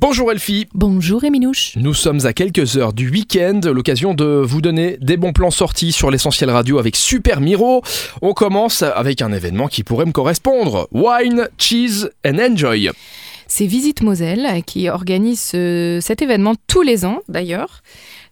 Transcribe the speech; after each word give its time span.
Bonjour 0.00 0.32
Elfie. 0.32 0.66
Bonjour 0.72 1.24
Éminouche. 1.24 1.74
Nous 1.76 1.92
sommes 1.92 2.24
à 2.24 2.32
quelques 2.32 2.78
heures 2.78 2.94
du 2.94 3.10
week-end, 3.10 3.60
l'occasion 3.66 4.14
de 4.14 4.24
vous 4.24 4.62
donner 4.62 4.96
des 4.98 5.18
bons 5.18 5.34
plans 5.34 5.50
sortis 5.50 5.92
sur 5.92 6.10
l'essentiel 6.10 6.48
radio 6.48 6.78
avec 6.78 6.96
Super 6.96 7.42
Miro. 7.42 7.82
On 8.22 8.32
commence 8.32 8.80
avec 8.82 9.20
un 9.20 9.30
événement 9.30 9.68
qui 9.68 9.84
pourrait 9.84 10.06
me 10.06 10.12
correspondre. 10.12 10.88
Wine, 10.90 11.50
cheese 11.58 12.08
and 12.26 12.38
enjoy. 12.38 12.88
C'est 13.46 13.66
Visite 13.66 14.00
Moselle 14.00 14.62
qui 14.64 14.88
organise 14.88 15.52
euh, 15.54 16.00
cet 16.00 16.22
événement 16.22 16.54
tous 16.66 16.80
les 16.80 17.04
ans 17.04 17.18
d'ailleurs. 17.28 17.82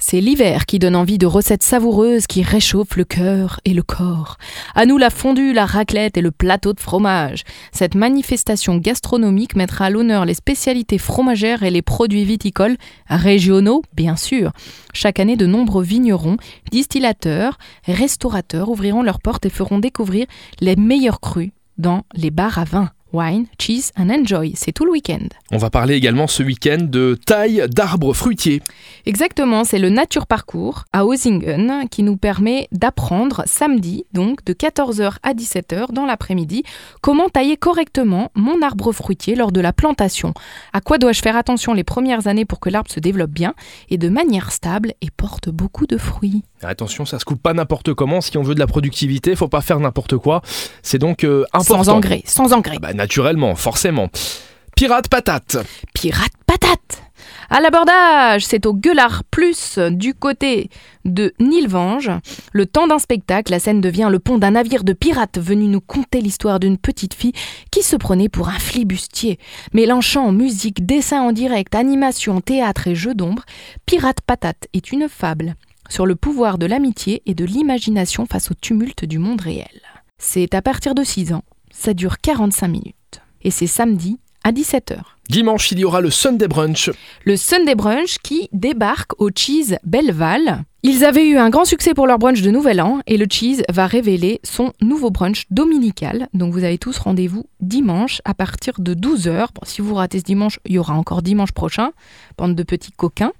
C'est 0.00 0.20
l'hiver 0.20 0.64
qui 0.64 0.78
donne 0.78 0.94
envie 0.94 1.18
de 1.18 1.26
recettes 1.26 1.64
savoureuses 1.64 2.28
qui 2.28 2.42
réchauffent 2.42 2.96
le 2.96 3.04
cœur 3.04 3.58
et 3.64 3.74
le 3.74 3.82
corps. 3.82 4.38
À 4.76 4.86
nous 4.86 4.96
la 4.96 5.10
fondue, 5.10 5.52
la 5.52 5.66
raclette 5.66 6.16
et 6.16 6.20
le 6.20 6.30
plateau 6.30 6.72
de 6.72 6.78
fromage. 6.78 7.42
Cette 7.72 7.96
manifestation 7.96 8.76
gastronomique 8.76 9.56
mettra 9.56 9.86
à 9.86 9.90
l'honneur 9.90 10.24
les 10.24 10.34
spécialités 10.34 10.98
fromagères 10.98 11.64
et 11.64 11.70
les 11.70 11.82
produits 11.82 12.24
viticoles 12.24 12.76
régionaux, 13.08 13.82
bien 13.92 14.14
sûr. 14.14 14.52
Chaque 14.92 15.18
année, 15.18 15.36
de 15.36 15.46
nombreux 15.46 15.82
vignerons, 15.82 16.36
distillateurs, 16.70 17.58
restaurateurs 17.84 18.68
ouvriront 18.68 19.02
leurs 19.02 19.20
portes 19.20 19.46
et 19.46 19.50
feront 19.50 19.80
découvrir 19.80 20.26
les 20.60 20.76
meilleurs 20.76 21.20
crus 21.20 21.50
dans 21.76 22.04
les 22.14 22.30
bars 22.30 22.58
à 22.58 22.64
vin. 22.64 22.90
Wine, 23.12 23.46
cheese 23.58 23.90
and 23.96 24.10
enjoy, 24.10 24.52
c'est 24.54 24.72
tout 24.72 24.84
le 24.84 24.90
week-end. 24.90 25.28
On 25.50 25.56
va 25.56 25.70
parler 25.70 25.94
également 25.94 26.26
ce 26.26 26.42
week-end 26.42 26.78
de 26.80 27.18
taille 27.24 27.64
d'arbres 27.70 28.12
fruitiers. 28.12 28.60
Exactement, 29.06 29.64
c'est 29.64 29.78
le 29.78 29.88
Nature 29.88 30.26
Parcours 30.26 30.84
à 30.92 31.06
Osingen 31.06 31.88
qui 31.90 32.02
nous 32.02 32.18
permet 32.18 32.68
d'apprendre 32.70 33.44
samedi, 33.46 34.04
donc 34.12 34.44
de 34.44 34.52
14h 34.52 35.16
à 35.22 35.32
17h 35.32 35.92
dans 35.92 36.04
l'après-midi, 36.04 36.64
comment 37.00 37.30
tailler 37.30 37.56
correctement 37.56 38.30
mon 38.34 38.60
arbre 38.60 38.92
fruitier 38.92 39.36
lors 39.36 39.52
de 39.52 39.60
la 39.62 39.72
plantation. 39.72 40.34
À 40.74 40.82
quoi 40.82 40.98
dois-je 40.98 41.22
faire 41.22 41.36
attention 41.36 41.72
les 41.72 41.84
premières 41.84 42.26
années 42.26 42.44
pour 42.44 42.60
que 42.60 42.68
l'arbre 42.68 42.90
se 42.90 43.00
développe 43.00 43.30
bien 43.30 43.54
et 43.88 43.96
de 43.96 44.10
manière 44.10 44.52
stable 44.52 44.92
et 45.00 45.10
porte 45.10 45.48
beaucoup 45.48 45.86
de 45.86 45.96
fruits? 45.96 46.42
Attention, 46.62 47.04
ça 47.04 47.18
se 47.18 47.24
coupe 47.24 47.42
pas 47.42 47.54
n'importe 47.54 47.94
comment. 47.94 48.20
Si 48.20 48.36
on 48.36 48.42
veut 48.42 48.54
de 48.54 48.60
la 48.60 48.66
productivité, 48.66 49.36
faut 49.36 49.48
pas 49.48 49.60
faire 49.60 49.80
n'importe 49.80 50.16
quoi. 50.16 50.42
C'est 50.82 50.98
donc 50.98 51.24
euh, 51.24 51.44
important. 51.52 51.84
Sans 51.84 51.88
engrais, 51.90 52.22
sans 52.24 52.52
engrais. 52.52 52.76
Ah 52.76 52.80
bah, 52.80 52.94
naturellement, 52.94 53.54
forcément. 53.54 54.08
Pirate 54.76 55.08
patate. 55.08 55.56
Pirate 55.94 56.32
patate 56.46 57.02
à 57.50 57.60
l'abordage, 57.60 58.44
c'est 58.44 58.66
au 58.66 58.74
Gueulard 58.74 59.24
Plus 59.24 59.78
du 59.78 60.12
côté 60.12 60.68
de 61.06 61.32
Nilvange. 61.40 62.10
Le 62.52 62.66
temps 62.66 62.86
d'un 62.86 62.98
spectacle, 62.98 63.52
la 63.52 63.58
scène 63.58 63.80
devient 63.80 64.08
le 64.10 64.18
pont 64.18 64.36
d'un 64.36 64.50
navire 64.50 64.84
de 64.84 64.92
pirates 64.92 65.38
venu 65.38 65.66
nous 65.66 65.80
conter 65.80 66.20
l'histoire 66.20 66.60
d'une 66.60 66.76
petite 66.76 67.14
fille 67.14 67.32
qui 67.70 67.82
se 67.82 67.96
prenait 67.96 68.28
pour 68.28 68.50
un 68.50 68.58
flibustier. 68.58 69.38
Mélangeant 69.72 70.30
musique, 70.30 70.84
dessin 70.84 71.22
en 71.22 71.32
direct, 71.32 71.74
animation, 71.74 72.42
théâtre 72.42 72.86
et 72.88 72.94
jeu 72.94 73.14
d'ombre, 73.14 73.44
Pirate 73.86 74.20
Patate 74.20 74.68
est 74.74 74.92
une 74.92 75.08
fable 75.08 75.54
sur 75.88 76.06
le 76.06 76.16
pouvoir 76.16 76.58
de 76.58 76.66
l'amitié 76.66 77.22
et 77.26 77.34
de 77.34 77.44
l'imagination 77.44 78.26
face 78.26 78.50
au 78.50 78.54
tumulte 78.54 79.04
du 79.04 79.18
monde 79.18 79.40
réel. 79.40 79.82
C'est 80.18 80.54
à 80.54 80.62
partir 80.62 80.94
de 80.94 81.04
6 81.04 81.32
ans, 81.32 81.44
ça 81.70 81.94
dure 81.94 82.18
45 82.18 82.68
minutes. 82.68 82.94
Et 83.42 83.50
c'est 83.50 83.66
samedi 83.66 84.18
à 84.44 84.52
17h. 84.52 84.98
Dimanche, 85.28 85.72
il 85.72 85.78
y 85.78 85.84
aura 85.84 86.00
le 86.00 86.10
Sunday 86.10 86.48
Brunch. 86.48 86.90
Le 87.24 87.36
Sunday 87.36 87.74
Brunch 87.74 88.18
qui 88.22 88.48
débarque 88.52 89.20
au 89.20 89.30
Cheese 89.34 89.76
Belleval. 89.84 90.64
Ils 90.84 91.04
avaient 91.04 91.26
eu 91.26 91.36
un 91.38 91.50
grand 91.50 91.64
succès 91.64 91.92
pour 91.92 92.06
leur 92.06 92.20
brunch 92.20 92.40
de 92.40 92.52
Nouvel 92.52 92.80
An 92.80 93.00
et 93.08 93.16
le 93.16 93.26
Cheese 93.28 93.64
va 93.68 93.88
révéler 93.88 94.38
son 94.44 94.72
nouveau 94.80 95.10
brunch 95.10 95.42
dominical. 95.50 96.28
Donc 96.34 96.52
vous 96.52 96.62
avez 96.62 96.78
tous 96.78 96.96
rendez-vous 96.98 97.46
dimanche 97.58 98.22
à 98.24 98.32
partir 98.32 98.74
de 98.78 98.94
12h. 98.94 99.48
Bon, 99.54 99.62
si 99.64 99.80
vous 99.80 99.94
ratez 99.94 100.20
ce 100.20 100.24
dimanche, 100.24 100.60
il 100.66 100.74
y 100.74 100.78
aura 100.78 100.94
encore 100.94 101.22
dimanche 101.22 101.50
prochain, 101.50 101.90
bande 102.36 102.54
de 102.54 102.62
petits 102.62 102.92
coquins. 102.92 103.32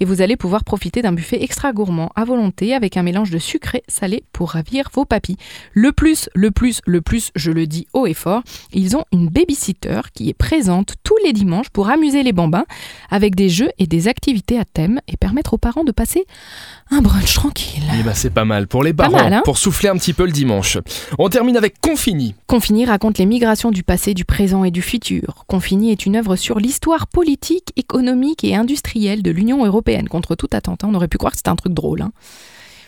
Et 0.00 0.04
vous 0.04 0.20
allez 0.20 0.36
pouvoir 0.36 0.64
profiter 0.64 1.00
d'un 1.00 1.12
buffet 1.12 1.40
extra 1.40 1.72
gourmand 1.72 2.10
à 2.16 2.24
volonté 2.24 2.74
avec 2.74 2.96
un 2.96 3.04
mélange 3.04 3.30
de 3.30 3.38
sucré 3.38 3.84
salé 3.86 4.24
pour 4.32 4.50
ravir 4.50 4.88
vos 4.92 5.04
papis. 5.04 5.36
Le 5.72 5.92
plus, 5.92 6.28
le 6.34 6.50
plus, 6.50 6.80
le 6.86 7.02
plus, 7.02 7.30
je 7.36 7.52
le 7.52 7.68
dis 7.68 7.86
haut 7.92 8.08
et 8.08 8.14
fort, 8.14 8.42
ils 8.72 8.96
ont 8.96 9.04
une 9.12 9.28
babysitter 9.28 10.00
qui 10.12 10.28
est 10.28 10.34
présente 10.34 10.94
tous 11.04 11.16
les 11.24 11.32
dimanches 11.32 11.70
pour 11.70 11.88
amuser 11.88 12.24
les 12.24 12.32
bambins 12.32 12.66
avec 13.10 13.36
des 13.36 13.48
jeux 13.48 13.70
et 13.78 13.86
des 13.86 14.08
activités 14.08 14.58
à 14.58 14.64
thème 14.64 15.00
et 15.06 15.16
permettre 15.16 15.54
aux 15.54 15.58
parents 15.58 15.84
de 15.84 15.92
passer 15.92 16.26
un 16.92 17.02
brunch 17.02 17.34
tranquille. 17.34 17.84
Eh 17.98 18.02
ben 18.02 18.14
c'est 18.14 18.30
pas 18.30 18.44
mal 18.44 18.66
pour 18.66 18.82
les 18.82 18.92
parents, 18.92 19.12
mal, 19.12 19.32
hein 19.32 19.42
pour 19.44 19.58
souffler 19.58 19.88
un 19.88 19.96
petit 19.96 20.12
peu 20.12 20.24
le 20.26 20.32
dimanche. 20.32 20.78
On 21.18 21.28
termine 21.28 21.56
avec 21.56 21.80
Confini. 21.80 22.34
Confini 22.46 22.84
raconte 22.84 23.18
les 23.18 23.26
migrations 23.26 23.70
du 23.70 23.82
passé, 23.82 24.12
du 24.12 24.24
présent 24.24 24.64
et 24.64 24.70
du 24.70 24.82
futur. 24.82 25.44
Confini 25.46 25.92
est 25.92 26.04
une 26.04 26.16
œuvre 26.16 26.34
sur 26.36 26.58
l'histoire 26.58 27.06
politique, 27.06 27.72
économique 27.76 28.42
et 28.44 28.56
industrielle 28.56 29.22
de 29.22 29.30
l'Union 29.30 29.64
européenne. 29.64 30.08
Contre 30.08 30.34
tout 30.34 30.48
attentat, 30.52 30.86
on 30.88 30.94
aurait 30.94 31.08
pu 31.08 31.18
croire 31.18 31.32
que 31.32 31.38
c'était 31.38 31.50
un 31.50 31.56
truc 31.56 31.74
drôle. 31.74 32.02
hein. 32.02 32.12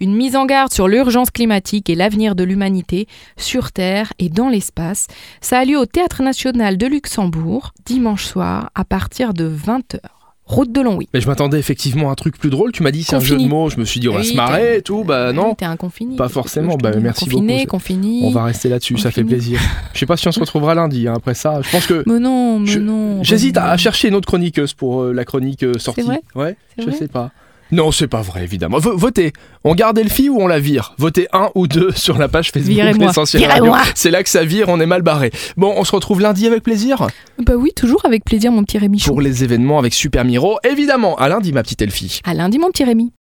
Une 0.00 0.16
mise 0.16 0.34
en 0.34 0.44
garde 0.44 0.72
sur 0.72 0.88
l'urgence 0.88 1.30
climatique 1.30 1.88
et 1.88 1.94
l'avenir 1.94 2.34
de 2.34 2.42
l'humanité 2.42 3.06
sur 3.36 3.70
Terre 3.70 4.12
et 4.18 4.28
dans 4.28 4.48
l'espace. 4.48 5.06
Ça 5.40 5.60
a 5.60 5.64
lieu 5.64 5.78
au 5.78 5.86
Théâtre 5.86 6.20
national 6.24 6.76
de 6.78 6.86
Luxembourg, 6.88 7.72
dimanche 7.86 8.24
soir, 8.24 8.70
à 8.74 8.84
partir 8.84 9.34
de 9.34 9.48
20h. 9.48 10.00
Route 10.46 10.72
de 10.72 10.80
Longwy. 10.82 11.08
Mais 11.14 11.20
je 11.20 11.26
m'attendais 11.26 11.58
effectivement 11.58 12.10
à 12.10 12.12
un 12.12 12.14
truc 12.16 12.38
plus 12.38 12.50
drôle. 12.50 12.72
Tu 12.72 12.82
m'as 12.82 12.90
dit 12.90 13.02
c'est 13.02 13.16
un 13.16 13.20
jeu 13.20 13.38
de 13.38 13.46
mots. 13.46 13.70
Je 13.70 13.78
me 13.78 13.84
suis 13.84 13.98
dit 14.00 14.08
on 14.08 14.12
va 14.12 14.20
Oui, 14.20 14.26
se 14.26 14.36
marrer 14.36 14.76
et 14.78 14.82
tout. 14.82 15.02
Bah 15.04 15.32
non. 15.32 15.54
T'es 15.54 15.64
un. 15.64 15.76
Pas 16.16 16.28
forcément, 16.28 16.76
bah, 16.76 16.92
merci 17.00 17.24
confiné, 17.24 17.58
beaucoup. 17.58 17.70
Confini, 17.70 18.22
On 18.24 18.30
va 18.30 18.44
rester 18.44 18.68
là-dessus, 18.68 18.96
ça 18.98 19.10
fait 19.10 19.24
plaisir. 19.24 19.60
Je 19.92 19.98
sais 19.98 20.06
pas 20.06 20.16
si 20.16 20.28
on 20.28 20.32
se 20.32 20.40
retrouvera 20.40 20.74
lundi 20.74 21.08
hein, 21.08 21.14
après 21.16 21.34
ça. 21.34 21.60
Je 21.62 21.70
pense 21.70 21.86
que 21.86 22.02
Mais 22.06 22.18
non, 22.18 22.60
mais 22.60 22.66
Je- 22.66 22.78
non. 22.78 23.22
j'hésite 23.22 23.56
à, 23.56 23.76
chercher 23.76 24.08
une 24.08 24.14
autre 24.14 24.26
chroniqueuse 24.26 24.72
pour 24.74 25.02
euh, 25.02 25.12
la 25.12 25.24
chronique 25.24 25.62
euh, 25.62 25.78
sortie. 25.78 26.02
vrai 26.02 26.22
Ouais, 26.34 26.56
je 26.78 26.84
vrai 26.84 26.92
sais 26.92 27.08
pas. 27.08 27.30
Non, 27.72 27.90
c'est 27.92 28.06
pas 28.08 28.20
vrai, 28.22 28.42
évidemment. 28.44 28.78
V- 28.78 28.90
votez. 28.94 29.32
On 29.64 29.74
garde 29.74 29.98
Elfie 29.98 30.28
ou 30.28 30.40
on 30.40 30.46
la 30.46 30.60
vire? 30.60 30.94
Votez 30.98 31.26
un 31.32 31.48
ou 31.54 31.66
deux 31.66 31.90
sur 31.96 32.18
la 32.18 32.28
page 32.28 32.50
Facebook. 32.52 32.74
L'Essentiel. 33.08 33.42
C'est 33.94 34.10
là 34.10 34.22
que 34.22 34.28
ça 34.28 34.44
vire, 34.44 34.66
on 34.68 34.78
est 34.80 34.86
mal 34.86 35.02
barré. 35.02 35.30
Bon, 35.56 35.72
on 35.76 35.84
se 35.84 35.92
retrouve 35.92 36.20
lundi 36.20 36.46
avec 36.46 36.62
plaisir? 36.62 37.06
Bah 37.44 37.54
oui, 37.56 37.72
toujours 37.74 38.04
avec 38.04 38.24
plaisir, 38.24 38.52
mon 38.52 38.62
petit 38.64 38.78
Rémi 38.78 38.98
Chou. 39.00 39.08
pour 39.10 39.20
les 39.20 39.42
événements 39.44 39.78
avec 39.78 39.94
Super 39.94 40.24
Miro. 40.24 40.58
Évidemment, 40.68 41.16
à 41.16 41.28
lundi, 41.28 41.52
ma 41.52 41.62
petite 41.62 41.82
Elfie. 41.82 42.20
À 42.24 42.34
lundi, 42.34 42.58
mon 42.58 42.68
petit 42.70 42.84
Rémi. 42.84 43.12